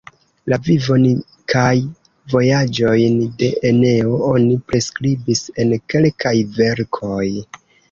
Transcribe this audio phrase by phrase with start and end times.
[0.51, 1.03] La vivon
[1.53, 1.73] kaj
[2.35, 7.25] vojaĝojn de Eneo oni priskribis en kelkaj verkoj.